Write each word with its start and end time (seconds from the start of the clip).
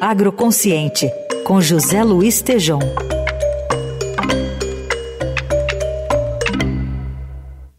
Agroconsciente, 0.00 1.10
com 1.42 1.58
José 1.58 2.04
Luiz 2.04 2.42
Tejom. 2.42 2.80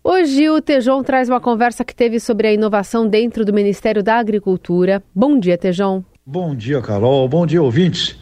Hoje 0.03 0.49
o 0.49 0.59
Tejon 0.59 1.03
traz 1.03 1.29
uma 1.29 1.39
conversa 1.39 1.85
que 1.85 1.93
teve 1.93 2.19
sobre 2.19 2.47
a 2.47 2.51
inovação 2.53 3.07
dentro 3.07 3.45
do 3.45 3.53
Ministério 3.53 4.01
da 4.01 4.15
Agricultura. 4.15 5.03
Bom 5.13 5.39
dia, 5.39 5.59
Tejon. 5.59 6.03
Bom 6.25 6.55
dia, 6.55 6.81
Carol. 6.81 7.29
Bom 7.29 7.45
dia, 7.45 7.61
ouvintes. 7.61 8.17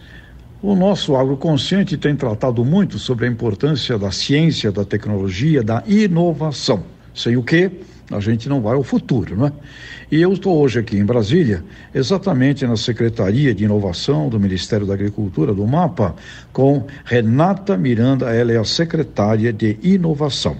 O 0.61 0.75
nosso 0.75 1.15
agroconsciente 1.15 1.95
tem 1.95 2.17
tratado 2.17 2.65
muito 2.65 2.99
sobre 2.99 3.25
a 3.25 3.29
importância 3.29 3.97
da 3.97 4.11
ciência, 4.11 4.73
da 4.73 4.83
tecnologia, 4.83 5.63
da 5.63 5.81
inovação. 5.87 6.83
Sem 7.13 7.37
o 7.37 7.43
que 7.43 7.71
a 8.11 8.19
gente 8.19 8.47
não 8.47 8.61
vai 8.61 8.75
ao 8.75 8.83
futuro, 8.83 9.35
não 9.35 9.47
é? 9.47 9.51
E 10.11 10.21
eu 10.21 10.31
estou 10.33 10.57
hoje 10.59 10.79
aqui 10.79 10.97
em 10.97 11.05
Brasília, 11.05 11.63
exatamente 11.93 12.65
na 12.65 12.77
Secretaria 12.77 13.53
de 13.55 13.63
Inovação 13.63 14.29
do 14.29 14.39
Ministério 14.39 14.85
da 14.85 14.93
Agricultura, 14.93 15.53
do 15.53 15.65
MAPA, 15.65 16.15
com 16.53 16.85
Renata 17.03 17.75
Miranda, 17.75 18.33
ela 18.33 18.51
é 18.51 18.57
a 18.57 18.63
secretária 18.63 19.51
de 19.51 19.77
Inovação. 19.81 20.57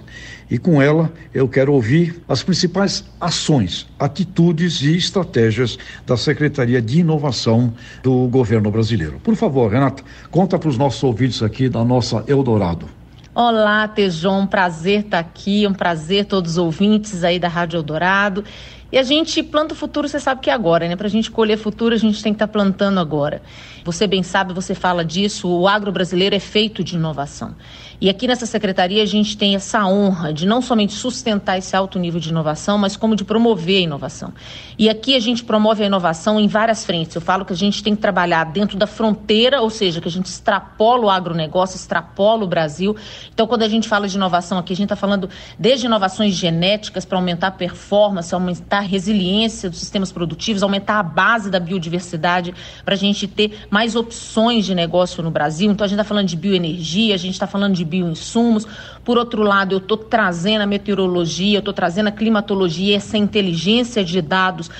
E 0.50 0.58
com 0.58 0.80
ela 0.80 1.12
eu 1.34 1.48
quero 1.48 1.72
ouvir 1.72 2.20
as 2.28 2.42
principais 2.42 3.04
ações, 3.20 3.86
atitudes 3.98 4.80
e 4.80 4.96
estratégias 4.96 5.78
da 6.06 6.16
Secretaria 6.16 6.80
de 6.80 7.00
Inovação 7.00 7.72
do 8.02 8.28
governo 8.28 8.70
brasileiro. 8.70 9.20
Por 9.22 9.34
favor, 9.36 9.70
Renata, 9.70 10.02
conta 10.30 10.58
para 10.58 10.68
os 10.68 10.78
nossos 10.78 11.02
ouvintes 11.02 11.42
aqui 11.42 11.68
da 11.68 11.84
nossa 11.84 12.24
Eldorado. 12.26 12.95
Olá, 13.38 13.86
Tejon, 13.86 14.44
um 14.44 14.46
prazer 14.46 15.00
estar 15.00 15.18
aqui, 15.18 15.66
um 15.66 15.74
prazer 15.74 16.24
todos 16.24 16.52
os 16.52 16.56
ouvintes 16.56 17.22
aí 17.22 17.38
da 17.38 17.48
Rádio 17.48 17.76
Eldorado. 17.76 18.42
E 18.90 18.98
a 18.98 19.02
gente 19.02 19.42
planta 19.42 19.74
o 19.74 19.76
futuro, 19.76 20.08
você 20.08 20.20
sabe 20.20 20.40
que 20.40 20.50
é 20.50 20.52
agora, 20.52 20.88
né? 20.88 20.94
Para 20.94 21.06
a 21.06 21.10
gente 21.10 21.30
colher 21.30 21.58
futuro, 21.58 21.94
a 21.94 21.98
gente 21.98 22.22
tem 22.22 22.32
que 22.32 22.36
estar 22.36 22.46
tá 22.46 22.52
plantando 22.52 23.00
agora. 23.00 23.42
Você 23.84 24.06
bem 24.06 24.22
sabe, 24.22 24.52
você 24.52 24.74
fala 24.74 25.04
disso, 25.04 25.48
o 25.48 25.66
agro 25.66 25.92
brasileiro 25.92 26.34
é 26.34 26.40
feito 26.40 26.82
de 26.82 26.96
inovação. 26.96 27.54
E 28.00 28.10
aqui 28.10 28.26
nessa 28.26 28.44
secretaria 28.44 29.02
a 29.02 29.06
gente 29.06 29.38
tem 29.38 29.54
essa 29.54 29.86
honra 29.86 30.32
de 30.32 30.44
não 30.44 30.60
somente 30.60 30.92
sustentar 30.92 31.56
esse 31.56 31.74
alto 31.74 31.98
nível 31.98 32.20
de 32.20 32.28
inovação, 32.28 32.76
mas 32.76 32.96
como 32.96 33.16
de 33.16 33.24
promover 33.24 33.78
a 33.78 33.80
inovação. 33.80 34.34
E 34.78 34.90
aqui 34.90 35.16
a 35.16 35.20
gente 35.20 35.42
promove 35.42 35.82
a 35.82 35.86
inovação 35.86 36.38
em 36.38 36.46
várias 36.46 36.84
frentes. 36.84 37.14
Eu 37.14 37.22
falo 37.22 37.44
que 37.44 37.54
a 37.54 37.56
gente 37.56 37.82
tem 37.82 37.96
que 37.96 38.02
trabalhar 38.02 38.44
dentro 38.44 38.76
da 38.76 38.86
fronteira, 38.86 39.62
ou 39.62 39.70
seja, 39.70 40.00
que 40.00 40.08
a 40.08 40.10
gente 40.10 40.26
extrapola 40.26 41.06
o 41.06 41.10
agronegócio, 41.10 41.76
extrapola 41.76 42.44
o 42.44 42.46
Brasil. 42.46 42.94
Então, 43.32 43.46
quando 43.46 43.62
a 43.62 43.68
gente 43.68 43.88
fala 43.88 44.06
de 44.06 44.16
inovação 44.16 44.58
aqui, 44.58 44.74
a 44.74 44.76
gente 44.76 44.86
está 44.86 44.96
falando 44.96 45.30
desde 45.58 45.86
inovações 45.86 46.34
genéticas 46.34 47.04
para 47.04 47.16
aumentar 47.16 47.46
a 47.46 47.52
performance, 47.52 48.34
aumentar 48.34 48.75
a 48.78 48.80
resiliência 48.80 49.68
dos 49.70 49.78
sistemas 49.78 50.12
produtivos, 50.12 50.62
aumentar 50.62 50.98
a 50.98 51.02
base 51.02 51.50
da 51.50 51.60
biodiversidade, 51.60 52.54
para 52.84 52.94
a 52.94 52.98
gente 52.98 53.26
ter 53.26 53.66
mais 53.70 53.96
opções 53.96 54.64
de 54.64 54.74
negócio 54.74 55.22
no 55.22 55.30
Brasil. 55.30 55.70
Então, 55.70 55.84
a 55.84 55.88
gente 55.88 55.98
está 55.98 56.04
falando 56.04 56.28
de 56.28 56.36
bioenergia, 56.36 57.14
a 57.14 57.18
gente 57.18 57.34
está 57.34 57.46
falando 57.46 57.74
de 57.74 57.84
bioinsumos. 57.84 58.66
Por 59.04 59.18
outro 59.18 59.42
lado, 59.42 59.74
eu 59.74 59.78
estou 59.78 59.96
trazendo 59.96 60.62
a 60.62 60.66
meteorologia, 60.66 61.56
eu 61.56 61.60
estou 61.60 61.74
trazendo 61.74 62.08
a 62.08 62.12
climatologia, 62.12 62.96
essa 62.96 63.16
inteligência 63.16 64.04
de 64.04 64.20
dados 64.20 64.70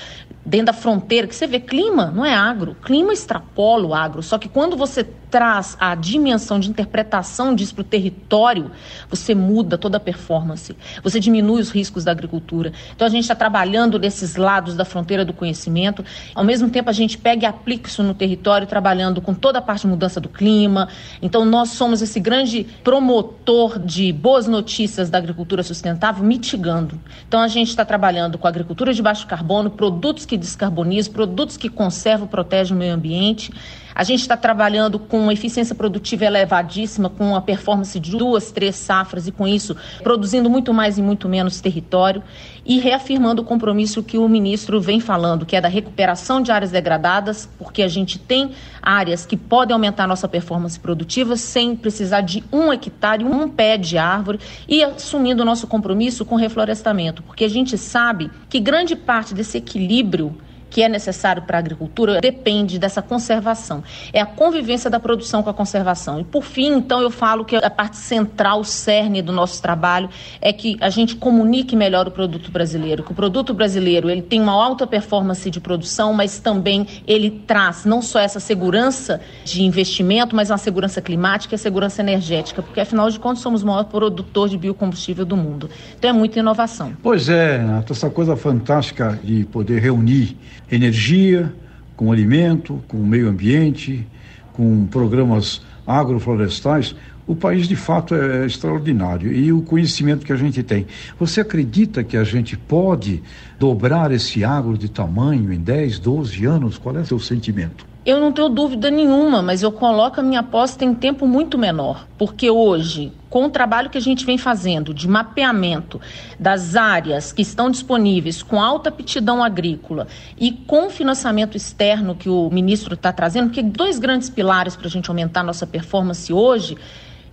dentro 0.47 0.66
da 0.66 0.72
fronteira, 0.72 1.27
que 1.27 1.34
você 1.34 1.47
vê 1.47 1.58
clima, 1.58 2.12
não 2.14 2.25
é 2.25 2.33
agro. 2.33 2.77
Clima 2.83 3.12
extrapola 3.12 3.86
o 3.86 3.94
agro. 3.94 4.22
Só 4.22 4.39
que 4.39 4.48
quando 4.48 4.77
você 4.77 5.05
traz 5.30 5.77
a 5.80 5.94
dimensão 5.94 6.61
de 6.61 6.70
interpretação 6.70 7.55
disso 7.55 7.75
para 7.75 7.83
o 7.83 7.84
território, 7.84 8.70
você 9.11 9.34
muda 9.34 9.77
toda 9.77 9.97
a 9.97 10.00
performance. 10.00 10.77
Você 11.02 11.19
diminui 11.19 11.61
os 11.61 11.70
riscos 11.70 12.05
da 12.05 12.12
agricultura. 12.12 12.72
Então 12.94 13.06
a 13.06 13.11
gente 13.11 13.22
está 13.22 13.34
trabalhando 13.34 13.98
nesses 13.98 14.36
lados 14.36 14.77
da 14.77 14.84
fronteira 14.84 15.24
do 15.24 15.33
conhecimento. 15.33 16.05
Ao 16.34 16.44
mesmo 16.44 16.70
tempo, 16.70 16.89
a 16.89 16.92
gente 16.92 17.19
pega 17.19 17.44
e 17.44 17.47
aplica 17.47 17.89
isso 17.89 18.02
no 18.05 18.14
território, 18.14 18.69
trabalhando 18.69 19.20
com 19.20 19.34
toda 19.34 19.58
a 19.58 19.62
parte 19.62 19.83
de 19.83 19.89
mudança 19.89 20.20
do 20.20 20.28
clima. 20.28 20.89
Então 21.20 21.44
nós 21.44 21.70
somos 21.70 22.00
esse 22.02 22.20
grande 22.20 22.64
promotor 22.84 23.78
de 23.80 24.12
boas 24.12 24.47
notícias 24.47 25.11
da 25.11 25.19
agricultura 25.19 25.62
sustentável, 25.62 26.24
mitigando. 26.24 27.01
Então 27.27 27.40
a 27.40 27.48
gente 27.48 27.68
está 27.68 27.84
trabalhando 27.84 28.39
com 28.39 28.46
agricultura 28.46 28.95
de 28.95 29.02
baixo 29.02 29.27
carbono, 29.27 29.70
produtos 29.70 30.24
que 30.24 30.36
descarbonizam, 30.39 31.13
produtos 31.13 31.57
que 31.57 31.69
conservam, 31.69 32.27
protegem 32.27 32.77
o 32.77 32.79
meio 32.79 32.95
ambiente. 32.95 33.52
A 33.96 34.05
gente 34.05 34.20
está 34.20 34.36
trabalhando 34.36 34.98
com 34.98 35.18
uma 35.18 35.33
eficiência 35.33 35.74
produtiva 35.74 36.27
elevadíssima, 36.27 37.08
com 37.08 37.30
uma 37.30 37.40
performance 37.40 37.98
de 37.98 38.11
duas, 38.11 38.52
três 38.52 38.77
safras 38.77 39.27
e 39.27 39.33
com 39.33 39.48
isso 39.48 39.74
produzindo 40.02 40.51
muito 40.51 40.74
mais 40.74 40.98
e 40.98 41.02
muito 41.02 41.27
menos 41.30 41.62
território 41.62 42.23
e 42.62 42.79
reafirmando 42.79 43.40
o 43.40 43.45
compromisso 43.45 44.02
que 44.02 44.18
o 44.18 44.29
ministro 44.29 44.83
vem 44.83 45.01
falando, 45.01 45.46
que 45.46 45.57
é 45.57 45.62
da 45.62 45.68
recuperação 45.68 46.42
de 46.42 46.52
áreas 46.52 46.70
degradadas, 46.70 47.48
porque 47.58 47.83
a 47.83 47.89
gente 47.89 48.18
tem 48.18 48.51
áreas 48.83 49.24
que 49.24 49.34
podem 49.34 49.73
aumentar 49.73 50.07
nossa 50.07 50.28
performance 50.28 50.78
produtiva 50.78 51.34
sem 51.34 51.74
precisar 51.74 52.20
de 52.20 52.45
um 52.52 52.70
hectare, 52.70 53.24
um 53.24 53.48
pé 53.48 53.78
de 53.78 53.96
árvore 53.96 54.40
e 54.68 54.84
assumindo 54.84 55.40
o 55.40 55.46
nosso 55.46 55.67
compromisso 55.67 56.23
com 56.23 56.36
reflorestamento, 56.36 57.23
porque 57.23 57.45
a 57.45 57.51
gente 57.51 57.78
sabe 57.78 58.30
que 58.51 58.61
grande 58.61 58.95
parte 58.95 59.33
desse 59.33 59.57
equilíbrio 59.57 60.36
que 60.77 60.83
é 60.83 60.91
necessário 60.91 61.41
para 61.41 61.57
a 61.57 61.61
agricultura 61.61 62.20
depende 62.20 62.79
dessa 62.79 63.01
conservação. 63.01 63.83
É 64.13 64.20
a 64.20 64.27
convivência 64.27 64.91
da 64.91 65.01
produção 65.01 65.42
com 65.42 65.48
a 65.48 65.55
conservação. 65.55 66.20
E 66.20 66.25
por 66.25 66.45
fim, 66.45 66.67
então, 66.67 67.01
eu 67.01 67.11
falo 67.11 67.47
que 67.47 67.57
a 67.57 67.70
parte 67.70 67.97
central, 67.97 68.61
o 68.61 68.64
cerne 68.64 69.23
do 69.23 69.33
nosso 69.33 69.63
trabalho 69.63 70.11
é 70.39 70.53
que 70.53 70.77
a 70.83 70.91
gente 70.91 71.17
comunique 71.17 71.75
melhor 71.75 72.07
o 72.07 72.11
produto 72.11 72.51
brasileiro, 72.51 73.03
que 73.03 73.11
o 73.11 73.14
produto 73.14 73.55
brasileiro 73.55 74.11
ele 74.11 74.20
tem 74.20 74.39
uma 74.39 74.53
alta 74.53 74.87
performance 74.87 75.51
de 75.51 75.61
produção, 75.61 76.13
mas 76.13 76.41
também 76.41 76.87
ele 77.07 77.31
traz 77.31 77.87
não 77.87 78.03
só 78.03 78.20
essa 78.20 78.39
segurança 78.39 79.19
de 79.47 79.63
investimento, 79.63 80.37
mas 80.37 80.51
uma 80.51 80.58
segurança 80.58 81.01
climática 81.01 81.55
e 81.55 81.58
segurança 81.58 82.03
energética, 82.03 82.61
porque 82.61 82.81
afinal 82.81 83.08
de 83.08 83.19
contas 83.19 83.43
somos 83.43 83.63
o 83.63 83.67
maior 83.67 83.85
produtor 83.85 84.51
de 84.51 84.58
biocombustível 84.58 85.25
do 85.25 85.39
mundo. 85.39 85.70
Então 85.98 86.11
é 86.11 86.13
muita 86.13 86.39
inovação. 86.39 86.93
Pois 87.03 87.31
é, 87.31 87.64
essa 87.91 88.11
coisa 88.11 88.37
fantástica 88.37 89.19
de 89.25 89.47
poder 89.47 89.81
reunir 89.81 90.37
energia, 90.70 91.52
com 91.96 92.12
alimento, 92.12 92.82
com 92.88 92.98
meio 92.98 93.28
ambiente, 93.28 94.06
com 94.52 94.86
programas 94.86 95.62
agroflorestais, 95.86 96.94
o 97.27 97.34
país 97.34 97.66
de 97.66 97.74
fato 97.74 98.14
é, 98.14 98.42
é 98.42 98.46
extraordinário 98.46 99.32
e 99.32 99.52
o 99.52 99.62
conhecimento 99.62 100.24
que 100.24 100.32
a 100.32 100.36
gente 100.36 100.62
tem. 100.62 100.86
Você 101.18 101.40
acredita 101.40 102.04
que 102.04 102.16
a 102.16 102.24
gente 102.24 102.56
pode 102.56 103.22
dobrar 103.58 104.12
esse 104.12 104.44
agro 104.44 104.78
de 104.78 104.88
tamanho 104.88 105.52
em 105.52 105.58
10, 105.58 105.98
12 105.98 106.44
anos? 106.44 106.78
Qual 106.78 106.96
é 106.96 107.00
o 107.00 107.06
seu 107.06 107.18
sentimento? 107.18 107.95
Eu 108.06 108.20
não 108.20 108.30
tenho 108.30 108.48
dúvida 108.48 108.89
nenhuma, 108.89 109.42
mas 109.42 109.64
eu 109.64 109.72
coloco 109.72 110.20
a 110.20 110.22
minha 110.22 110.39
aposta 110.39 110.84
em 110.84 110.94
tempo 110.94 111.27
muito 111.27 111.58
menor, 111.58 112.06
porque 112.17 112.48
hoje, 112.48 113.12
com 113.28 113.46
o 113.46 113.50
trabalho 113.50 113.90
que 113.90 113.98
a 113.98 114.00
gente 114.00 114.24
vem 114.24 114.39
fazendo 114.39 114.94
de 114.94 115.08
mapeamento 115.08 116.00
das 116.39 116.77
áreas 116.77 117.33
que 117.33 117.42
estão 117.42 117.68
disponíveis 117.68 118.45
com 118.45 118.62
alta 118.62 118.90
aptidão 118.90 119.42
agrícola 119.42 120.06
e 120.39 120.52
com 120.52 120.89
financiamento 120.89 121.56
externo 121.56 122.14
que 122.14 122.28
o 122.28 122.48
ministro 122.48 122.95
está 122.95 123.12
trazendo, 123.12 123.48
porque 123.48 123.61
dois 123.61 123.98
grandes 123.98 124.30
pilares 124.30 124.77
para 124.77 124.86
a 124.86 124.90
gente 124.90 125.11
aumentar 125.11 125.40
a 125.40 125.42
nossa 125.42 125.66
performance 125.66 126.33
hoje 126.33 126.77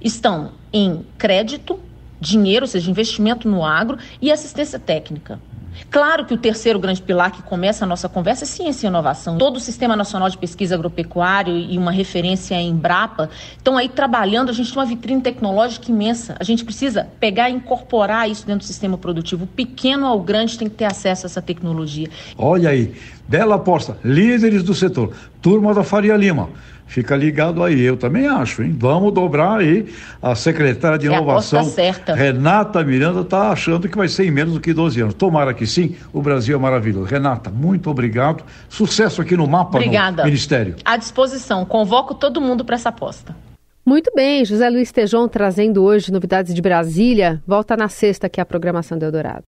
estão 0.02 0.54
em 0.74 1.06
crédito, 1.20 1.80
dinheiro, 2.20 2.64
ou 2.64 2.68
seja, 2.68 2.90
investimento 2.90 3.48
no 3.48 3.64
agro 3.64 4.00
e 4.20 4.32
assistência 4.32 4.80
técnica. 4.80 5.40
Claro 5.90 6.26
que 6.26 6.34
o 6.34 6.38
terceiro 6.38 6.80
grande 6.80 7.02
pilar 7.02 7.32
que 7.32 7.42
começa 7.42 7.86
a 7.86 7.88
nossa 7.88 8.10
conversa 8.10 8.44
é 8.44 8.48
ciência 8.48 8.88
e 8.88 8.90
inovação. 8.90 9.38
Todo 9.38 9.58
o 9.58 9.60
Sistema 9.60 9.96
Nacional 9.96 10.30
de 10.30 10.38
Pesquisa 10.38 10.76
Agropecuário 10.76 11.56
e 11.56 11.78
uma 11.78 11.92
referência 11.92 12.56
em 12.56 12.70
Embrapa 12.70 13.30
estão 13.58 13.78
aí 13.78 13.90
trabalhando. 13.90 14.50
A 14.50 14.54
gente 14.54 14.72
tem 14.72 14.80
uma 14.80 14.86
vitrine 14.86 15.22
tecnológica 15.22 15.92
imensa. 15.92 16.36
A 16.40 16.44
gente 16.44 16.64
precisa 16.64 17.08
pegar 17.20 17.50
e 17.50 17.54
incorporar 17.54 18.30
isso 18.30 18.46
dentro 18.46 18.66
do 18.66 18.68
sistema 18.68 18.98
produtivo. 18.98 19.46
O 19.46 19.48
pequeno 19.48 20.06
ao 20.06 20.20
grande 20.20 20.58
tem 20.58 20.70
que 20.70 20.76
ter 20.76 20.86
acesso 20.86 21.26
a 21.26 21.28
essa 21.28 21.42
tecnologia. 21.42 22.10
Olha 22.38 22.70
aí, 22.70 22.94
bela 23.28 23.56
aposta. 23.56 23.98
Líderes 24.04 24.64
do 24.64 24.74
setor. 24.74 25.12
Turma 25.42 25.74
da 25.74 25.84
Faria 25.84 26.16
Lima. 26.16 26.50
Fica 26.94 27.16
ligado 27.16 27.64
aí, 27.64 27.82
eu 27.82 27.98
também 27.98 28.28
acho, 28.28 28.62
hein? 28.62 28.76
Vamos 28.78 29.12
dobrar 29.14 29.60
aí. 29.60 29.92
A 30.22 30.36
secretária 30.36 30.98
de 30.98 31.08
é 31.08 31.12
Inovação, 31.12 31.68
Renata 32.16 32.84
Miranda, 32.84 33.22
está 33.22 33.50
achando 33.50 33.90
que 33.90 33.98
vai 33.98 34.08
ser 34.08 34.26
em 34.26 34.32
menos 34.32 34.54
do 34.54 34.60
que 34.60 34.74
12 34.74 35.02
anos. 35.02 35.14
Tomara 35.16 35.56
que 35.56 35.66
sim, 35.66 35.96
o 36.14 36.22
Brasil 36.22 36.56
é 36.56 36.60
maravilhoso. 36.60 37.06
Renata, 37.06 37.50
muito 37.50 37.90
obrigado. 37.90 38.44
Sucesso 38.70 39.24
aqui 39.24 39.36
no 39.36 39.48
mapa 39.48 39.78
Obrigada. 39.78 40.22
no 40.22 40.28
Ministério. 40.28 40.76
À 40.86 40.96
disposição. 40.96 41.66
Convoco 41.66 42.14
todo 42.14 42.40
mundo 42.40 42.64
para 42.64 42.76
essa 42.76 42.90
aposta. 42.90 43.36
Muito 43.86 44.12
bem, 44.16 44.46
José 44.46 44.70
Luiz 44.70 44.92
Tejon 44.92 45.28
trazendo 45.28 45.84
hoje 45.84 46.12
novidades 46.12 46.54
de 46.54 46.62
Brasília. 46.62 47.42
Volta 47.46 47.76
na 47.76 47.90
sexta 47.90 48.28
aqui 48.28 48.40
a 48.40 48.46
programação 48.46 48.98
do 49.00 49.04
Eldorado. 49.04 49.42